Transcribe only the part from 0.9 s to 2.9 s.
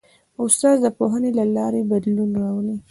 پوهنې له لارې بدلون راولي.